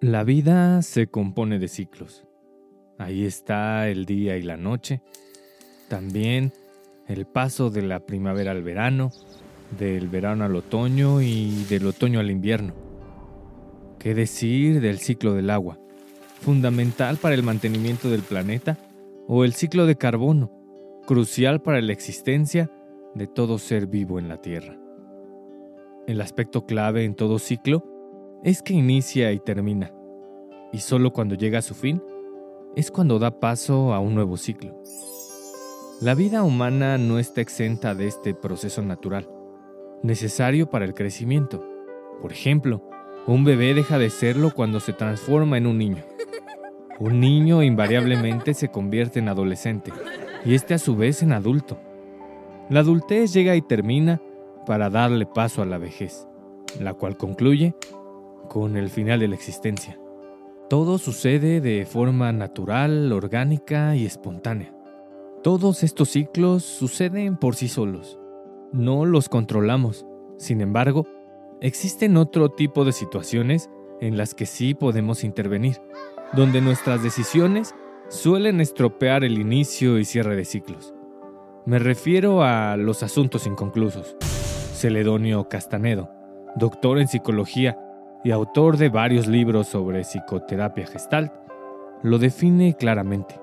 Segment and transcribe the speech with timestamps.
[0.00, 2.24] La vida se compone de ciclos.
[2.98, 5.02] Ahí está el día y la noche.
[5.88, 6.52] También
[7.08, 9.10] el paso de la primavera al verano,
[9.76, 12.74] del verano al otoño y del otoño al invierno.
[13.98, 15.80] ¿Qué decir del ciclo del agua?
[16.42, 18.78] Fundamental para el mantenimiento del planeta,
[19.26, 20.52] o el ciclo de carbono,
[21.08, 22.70] crucial para la existencia
[23.16, 24.78] de todo ser vivo en la Tierra.
[26.06, 27.97] El aspecto clave en todo ciclo
[28.42, 29.92] es que inicia y termina,
[30.72, 32.02] y solo cuando llega a su fin
[32.76, 34.80] es cuando da paso a un nuevo ciclo.
[36.00, 39.28] La vida humana no está exenta de este proceso natural,
[40.02, 41.64] necesario para el crecimiento.
[42.22, 42.88] Por ejemplo,
[43.26, 46.04] un bebé deja de serlo cuando se transforma en un niño.
[47.00, 49.92] Un niño invariablemente se convierte en adolescente
[50.44, 51.78] y este a su vez en adulto.
[52.70, 54.20] La adultez llega y termina
[54.66, 56.28] para darle paso a la vejez,
[56.80, 57.74] la cual concluye
[58.48, 59.98] con el final de la existencia.
[60.68, 64.74] Todo sucede de forma natural, orgánica y espontánea.
[65.42, 68.18] Todos estos ciclos suceden por sí solos.
[68.72, 70.04] No los controlamos.
[70.36, 71.06] Sin embargo,
[71.60, 73.70] existen otro tipo de situaciones
[74.00, 75.78] en las que sí podemos intervenir,
[76.34, 77.74] donde nuestras decisiones
[78.08, 80.92] suelen estropear el inicio y cierre de ciclos.
[81.64, 84.16] Me refiero a los asuntos inconclusos.
[84.74, 86.10] Celedonio Castanedo,
[86.56, 87.78] doctor en psicología
[88.24, 91.32] y autor de varios libros sobre psicoterapia gestalt,
[92.02, 93.38] lo define claramente.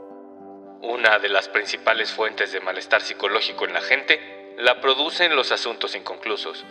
[0.81, 4.19] Una de las principales fuentes de malestar psicológico en la gente
[4.57, 6.65] la producen los asuntos inconclusos,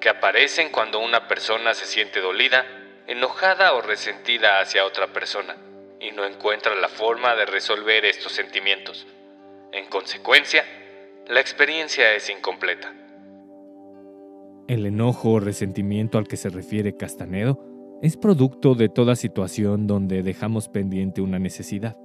[0.00, 2.64] que aparecen cuando una persona se siente dolida,
[3.06, 5.56] enojada o resentida hacia otra persona
[6.00, 9.06] y no encuentra la forma de resolver estos sentimientos.
[9.72, 10.64] En consecuencia,
[11.26, 12.92] la experiencia es incompleta.
[14.68, 17.58] El enojo o resentimiento al que se refiere Castanedo
[18.02, 21.96] es producto de toda situación donde dejamos pendiente una necesidad,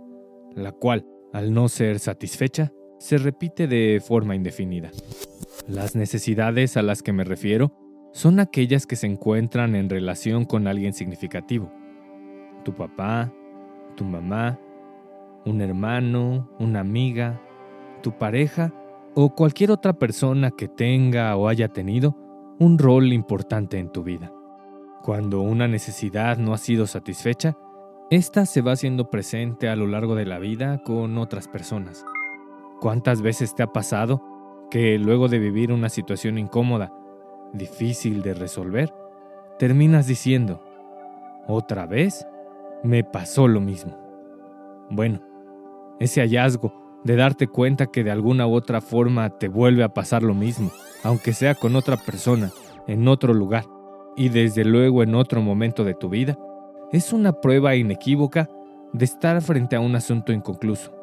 [0.56, 4.92] la cual, al no ser satisfecha, se repite de forma indefinida.
[5.68, 7.74] Las necesidades a las que me refiero
[8.14, 11.70] son aquellas que se encuentran en relación con alguien significativo.
[12.64, 13.34] Tu papá,
[13.98, 14.58] tu mamá,
[15.46, 17.42] un hermano, una amiga,
[18.02, 18.74] tu pareja
[19.16, 22.23] o cualquier otra persona que tenga o haya tenido
[22.64, 24.32] un rol importante en tu vida.
[25.02, 27.58] Cuando una necesidad no ha sido satisfecha,
[28.10, 32.06] esta se va haciendo presente a lo largo de la vida con otras personas.
[32.80, 34.24] ¿Cuántas veces te ha pasado
[34.72, 36.94] que luego de vivir una situación incómoda,
[37.52, 38.94] difícil de resolver,
[39.60, 40.64] terminas diciendo,
[41.48, 42.26] otra vez
[42.82, 43.98] me pasó lo mismo?
[44.90, 45.20] Bueno,
[46.00, 50.24] ese hallazgo de darte cuenta que de alguna u otra forma te vuelve a pasar
[50.24, 50.72] lo mismo,
[51.04, 52.52] aunque sea con otra persona,
[52.88, 53.66] en otro lugar
[54.16, 56.38] y desde luego en otro momento de tu vida,
[56.92, 58.50] es una prueba inequívoca
[58.94, 60.94] de estar frente a un asunto inconcluso,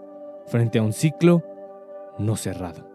[0.46, 1.42] frente a un ciclo
[2.18, 2.88] no cerrado.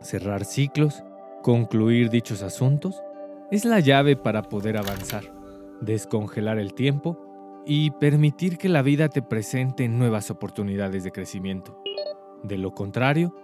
[0.00, 1.02] Cerrar ciclos,
[1.42, 3.02] concluir dichos asuntos,
[3.50, 5.24] es la llave para poder avanzar,
[5.80, 7.18] descongelar el tiempo
[7.66, 11.80] y permitir que la vida te presente nuevas oportunidades de crecimiento.
[12.44, 13.34] De lo contrario,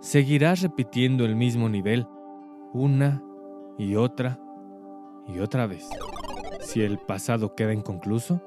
[0.00, 2.06] seguirás repitiendo el mismo nivel
[2.72, 3.22] una
[3.76, 4.40] y otra
[5.26, 5.88] y otra vez.
[6.60, 8.40] Si el pasado queda inconcluso,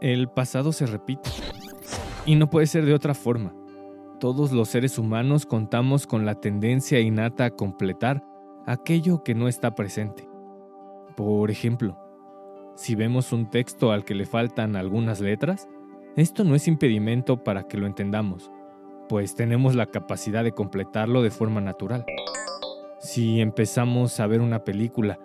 [0.00, 1.30] el pasado se repite.
[2.26, 3.54] Y no puede ser de otra forma.
[4.18, 8.24] Todos los seres humanos contamos con la tendencia innata a completar
[8.66, 10.28] aquello que no está presente.
[11.16, 11.98] Por ejemplo,
[12.74, 15.68] si vemos un texto al que le faltan algunas letras,
[16.16, 18.50] esto no es impedimento para que lo entendamos,
[19.08, 22.04] pues tenemos la capacidad de completarlo de forma natural.
[22.98, 25.18] Si empezamos a ver una película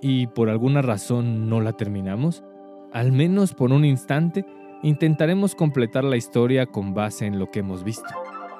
[0.00, 2.44] y por alguna razón no la terminamos,
[2.92, 4.44] al menos por un instante
[4.82, 8.08] intentaremos completar la historia con base en lo que hemos visto.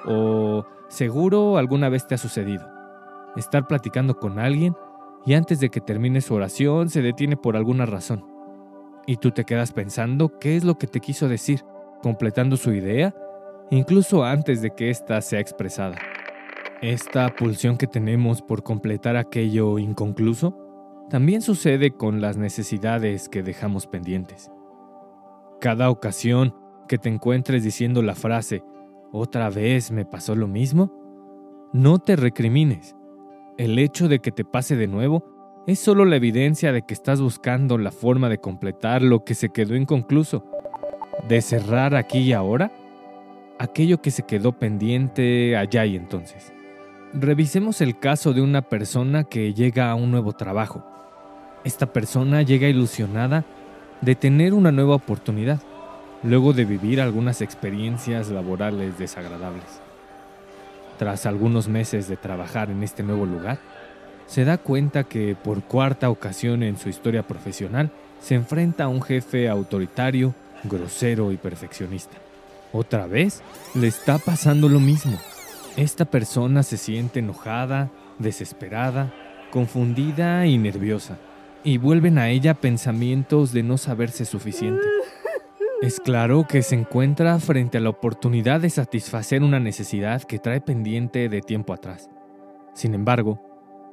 [0.07, 2.67] o seguro alguna vez te ha sucedido.
[3.35, 4.75] Estar platicando con alguien
[5.25, 8.23] y antes de que termine su oración se detiene por alguna razón.
[9.07, 11.61] Y tú te quedas pensando qué es lo que te quiso decir,
[12.01, 13.15] completando su idea,
[13.71, 15.97] incluso antes de que ésta sea expresada.
[16.81, 20.57] Esta pulsión que tenemos por completar aquello inconcluso
[21.09, 24.51] también sucede con las necesidades que dejamos pendientes.
[25.61, 26.55] Cada ocasión
[26.87, 28.63] que te encuentres diciendo la frase,
[29.11, 30.91] otra vez me pasó lo mismo,
[31.73, 32.95] no te recrimines.
[33.57, 37.21] El hecho de que te pase de nuevo es solo la evidencia de que estás
[37.21, 40.45] buscando la forma de completar lo que se quedó inconcluso,
[41.27, 42.71] de cerrar aquí y ahora
[43.59, 46.51] aquello que se quedó pendiente allá y entonces.
[47.13, 50.83] Revisemos el caso de una persona que llega a un nuevo trabajo.
[51.63, 53.45] Esta persona llega ilusionada
[54.01, 55.61] de tener una nueva oportunidad,
[56.23, 59.63] luego de vivir algunas experiencias laborales desagradables.
[60.97, 63.59] Tras algunos meses de trabajar en este nuevo lugar,
[64.27, 69.01] se da cuenta que por cuarta ocasión en su historia profesional se enfrenta a un
[69.01, 72.24] jefe autoritario, grosero y perfeccionista.
[72.77, 73.41] Otra vez
[73.73, 75.17] le está pasando lo mismo.
[75.77, 77.89] Esta persona se siente enojada,
[78.19, 79.13] desesperada,
[79.49, 81.17] confundida y nerviosa,
[81.63, 84.85] y vuelven a ella pensamientos de no saberse suficiente.
[85.81, 90.59] Es claro que se encuentra frente a la oportunidad de satisfacer una necesidad que trae
[90.59, 92.09] pendiente de tiempo atrás.
[92.73, 93.41] Sin embargo,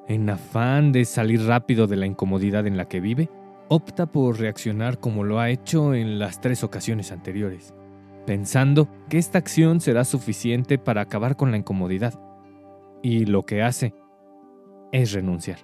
[0.08, 3.31] en afán de salir rápido de la incomodidad en la que vive,
[3.69, 7.75] opta por reaccionar como lo ha hecho en las tres ocasiones anteriores
[8.27, 12.15] pensando que esta acción será suficiente para acabar con la incomodidad.
[13.03, 13.95] Y lo que hace
[14.93, 15.59] es renunciar.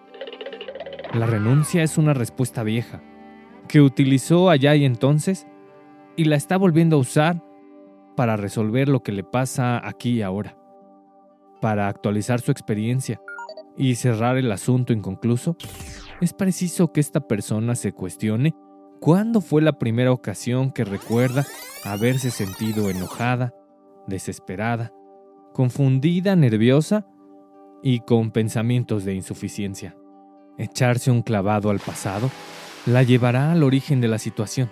[1.14, 3.00] La renuncia es una respuesta vieja,
[3.68, 5.46] que utilizó allá y entonces
[6.16, 7.42] y la está volviendo a usar
[8.16, 10.58] para resolver lo que le pasa aquí y ahora,
[11.60, 13.20] para actualizar su experiencia
[13.76, 15.56] y cerrar el asunto inconcluso.
[16.20, 18.54] Es preciso que esta persona se cuestione
[19.00, 21.46] ¿Cuándo fue la primera ocasión que recuerda
[21.84, 23.54] haberse sentido enojada,
[24.08, 24.92] desesperada,
[25.52, 27.06] confundida, nerviosa
[27.82, 29.96] y con pensamientos de insuficiencia?
[30.58, 32.28] Echarse un clavado al pasado
[32.86, 34.68] la llevará al origen de la situación,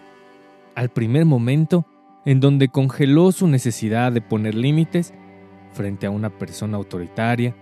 [0.75, 1.87] al primer momento
[2.25, 5.15] en donde congeló su necesidad de poner límites
[5.73, 7.55] frente a una persona autoritaria,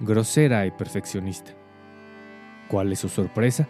[0.00, 1.52] grosera y perfeccionista.
[2.68, 3.66] ¿Cuál es su sorpresa?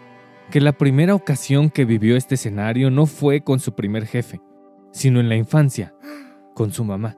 [0.51, 4.41] Que la primera ocasión que vivió este escenario no fue con su primer jefe,
[4.91, 5.95] sino en la infancia,
[6.53, 7.17] con su mamá.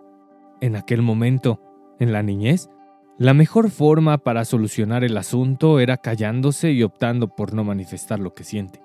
[0.61, 1.59] En aquel momento,
[1.99, 2.69] en la niñez,
[3.17, 8.33] la mejor forma para solucionar el asunto era callándose y optando por no manifestar lo
[8.33, 8.81] que siente.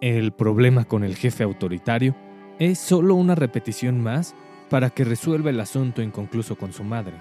[0.00, 2.16] El problema con el jefe autoritario
[2.58, 4.34] es solo una repetición más
[4.70, 7.14] para que resuelva el asunto inconcluso con su madre.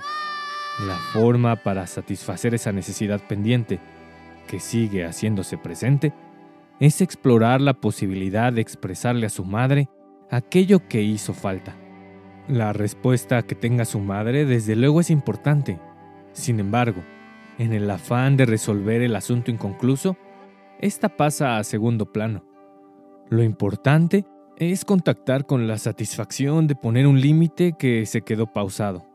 [0.87, 3.79] La forma para satisfacer esa necesidad pendiente,
[4.47, 6.13] que sigue haciéndose presente,
[6.83, 9.87] es explorar la posibilidad de expresarle a su madre
[10.29, 11.77] aquello que hizo falta.
[12.49, 15.79] La respuesta que tenga su madre desde luego es importante.
[16.33, 17.01] Sin embargo,
[17.57, 20.17] en el afán de resolver el asunto inconcluso,
[20.81, 22.43] esta pasa a segundo plano.
[23.29, 24.25] Lo importante
[24.57, 29.05] es contactar con la satisfacción de poner un límite que se quedó pausado.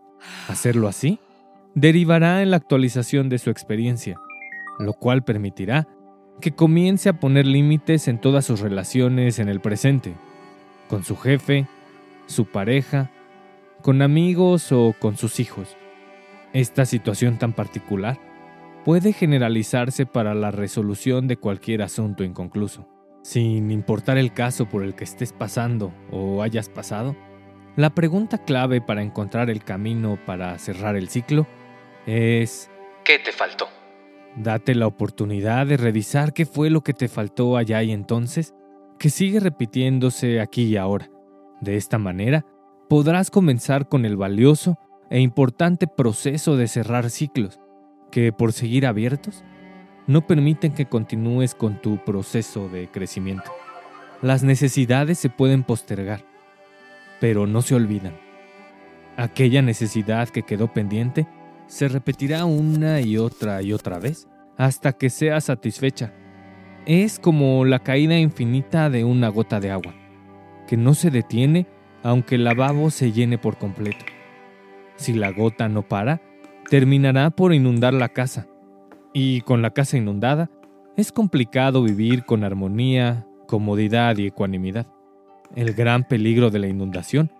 [0.48, 1.20] Hacerlo así
[1.74, 4.18] derivará en la actualización de su experiencia,
[4.78, 5.86] lo cual permitirá
[6.40, 10.14] que comience a poner límites en todas sus relaciones en el presente,
[10.88, 11.66] con su jefe,
[12.26, 13.10] su pareja,
[13.82, 15.76] con amigos o con sus hijos.
[16.52, 18.18] Esta situación tan particular
[18.84, 22.88] puede generalizarse para la resolución de cualquier asunto inconcluso.
[23.22, 27.16] Sin importar el caso por el que estés pasando o hayas pasado,
[27.76, 31.46] la pregunta clave para encontrar el camino para cerrar el ciclo
[32.06, 32.70] es
[33.04, 33.77] ¿qué te faltó?
[34.38, 38.54] Date la oportunidad de revisar qué fue lo que te faltó allá y entonces,
[38.96, 41.10] que sigue repitiéndose aquí y ahora.
[41.60, 42.46] De esta manera,
[42.88, 44.78] podrás comenzar con el valioso
[45.10, 47.58] e importante proceso de cerrar ciclos,
[48.12, 49.42] que por seguir abiertos,
[50.06, 53.50] no permiten que continúes con tu proceso de crecimiento.
[54.22, 56.24] Las necesidades se pueden postergar,
[57.20, 58.14] pero no se olvidan.
[59.16, 61.26] Aquella necesidad que quedó pendiente
[61.68, 66.12] se repetirá una y otra y otra vez hasta que sea satisfecha.
[66.86, 69.94] Es como la caída infinita de una gota de agua,
[70.66, 71.66] que no se detiene
[72.02, 74.04] aunque el lavabo se llene por completo.
[74.96, 76.20] Si la gota no para,
[76.70, 78.46] terminará por inundar la casa.
[79.12, 80.50] Y con la casa inundada,
[80.96, 84.86] es complicado vivir con armonía, comodidad y ecuanimidad.
[85.54, 87.30] El gran peligro de la inundación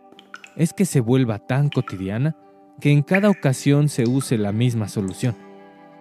[0.57, 2.37] es que se vuelva tan cotidiana
[2.81, 5.35] que en cada ocasión se use la misma solución,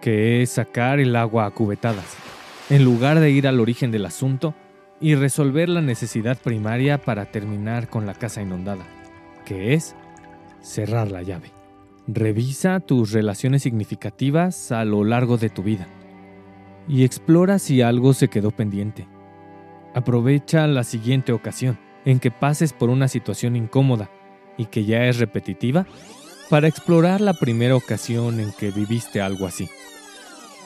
[0.00, 2.16] que es sacar el agua a cubetadas,
[2.70, 4.54] en lugar de ir al origen del asunto
[5.00, 8.84] y resolver la necesidad primaria para terminar con la casa inundada,
[9.44, 9.96] que es
[10.60, 11.50] cerrar la llave.
[12.06, 15.86] Revisa tus relaciones significativas a lo largo de tu vida
[16.88, 19.06] y explora si algo se quedó pendiente.
[19.94, 24.10] Aprovecha la siguiente ocasión en que pases por una situación incómoda
[24.56, 25.86] y que ya es repetitiva
[26.50, 29.68] para explorar la primera ocasión en que viviste algo así.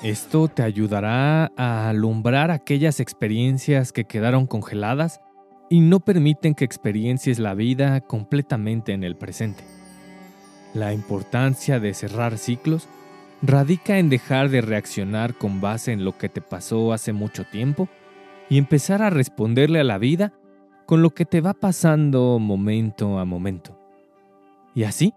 [0.02, 5.20] Esto te ayudará a alumbrar aquellas experiencias que quedaron congeladas
[5.70, 9.64] y no permiten que experiencies la vida completamente en el presente.
[10.74, 12.88] La importancia de cerrar ciclos
[13.42, 17.88] radica en dejar de reaccionar con base en lo que te pasó hace mucho tiempo
[18.48, 20.32] y empezar a responderle a la vida
[20.86, 23.78] con lo que te va pasando momento a momento.
[24.74, 25.14] Y así,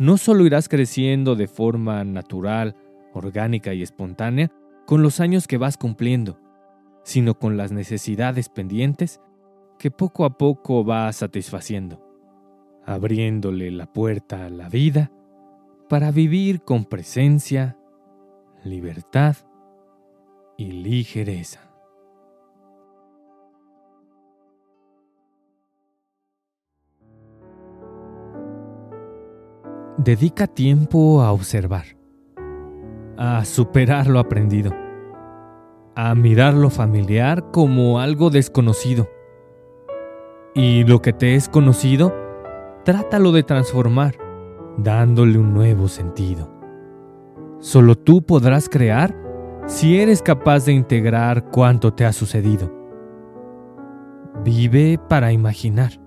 [0.00, 2.74] no solo irás creciendo de forma natural,
[3.12, 4.50] orgánica y espontánea
[4.86, 6.40] con los años que vas cumpliendo,
[7.04, 9.20] sino con las necesidades pendientes
[9.78, 12.02] que poco a poco vas satisfaciendo,
[12.86, 15.12] abriéndole la puerta a la vida
[15.90, 17.76] para vivir con presencia,
[18.64, 19.36] libertad
[20.56, 21.69] y ligereza.
[30.02, 31.84] Dedica tiempo a observar
[33.18, 34.72] a superar lo aprendido,
[35.94, 39.10] a mirar lo familiar como algo desconocido.
[40.54, 42.14] Y lo que te es conocido,
[42.82, 44.14] trátalo de transformar,
[44.78, 46.50] dándole un nuevo sentido.
[47.58, 49.14] Solo tú podrás crear
[49.66, 52.72] si eres capaz de integrar cuanto te ha sucedido.
[54.42, 56.00] Vive para imaginar.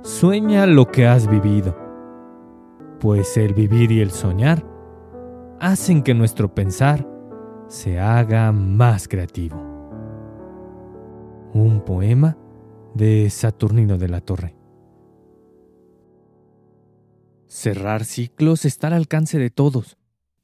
[0.00, 1.76] Sueña lo que has vivido,
[3.00, 4.64] pues el vivir y el soñar
[5.58, 7.08] hacen que nuestro pensar
[7.66, 9.56] se haga más creativo.
[11.54, 12.36] Un poema
[12.94, 14.54] de Saturnino de la Torre.
[17.46, 19.96] Cerrar ciclos está al alcance de todos.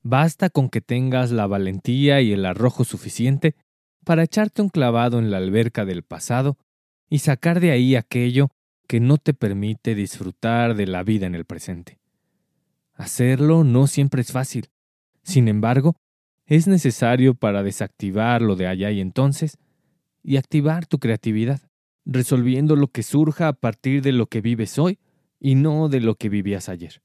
[0.03, 3.55] Basta con que tengas la valentía y el arrojo suficiente
[4.05, 6.57] para echarte un clavado en la alberca del pasado
[7.11, 8.49] y sacar de ahí aquello
[8.89, 11.99] que no te permite disfrutar de la vida en el presente.
[12.97, 14.71] Hacerlo no siempre es fácil,
[15.23, 15.97] sin embargo,
[16.47, 19.59] es necesario para desactivar lo de allá y entonces
[20.23, 21.61] y activar tu creatividad,
[22.05, 24.99] resolviendo lo que surja a partir de lo que vives hoy
[25.39, 27.03] y no de lo que vivías ayer.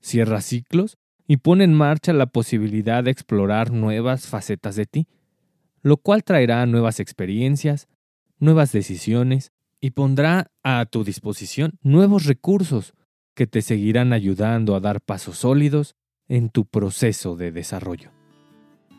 [0.00, 5.06] Cierra ciclos y pone en marcha la posibilidad de explorar nuevas facetas de ti,
[5.80, 7.88] lo cual traerá nuevas experiencias,
[8.38, 12.94] nuevas decisiones y pondrá a tu disposición nuevos recursos
[13.34, 15.96] que te seguirán ayudando a dar pasos sólidos
[16.28, 18.10] en tu proceso de desarrollo.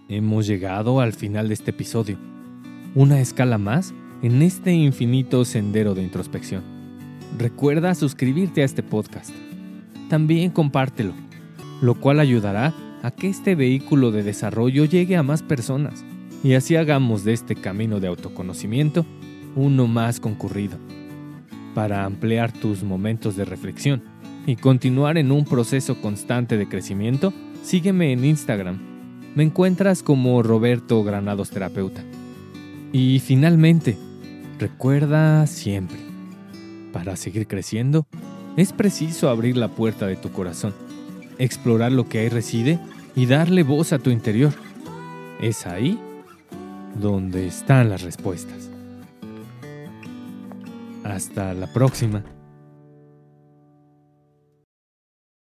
[0.10, 2.18] Hemos llegado al final de este episodio,
[2.94, 6.63] una escala más en este infinito sendero de introspección.
[7.38, 9.32] Recuerda suscribirte a este podcast.
[10.10, 11.13] También compártelo,
[11.82, 12.74] lo cual ayudará
[13.04, 16.04] a que este vehículo de desarrollo llegue a más personas
[16.44, 19.06] y así hagamos de este camino de autoconocimiento
[19.56, 20.77] uno más concurrido,
[21.74, 24.04] para ampliar tus momentos de reflexión
[24.46, 27.34] y continuar en un proceso constante de crecimiento,
[27.64, 28.80] sígueme en Instagram.
[29.36, 32.04] Me encuentras como Roberto Granados Terapeuta.
[32.94, 33.98] Y finalmente,
[34.60, 35.98] recuerda siempre,
[36.94, 38.08] para seguir creciendo,
[38.56, 40.74] es preciso abrir la puerta de tu corazón,
[41.40, 42.80] explorar lo que ahí reside
[43.16, 44.54] y darle voz a tu interior.
[45.42, 46.00] Es ahí
[47.00, 48.70] donde están las respuestas.
[51.04, 52.24] Hasta la próxima.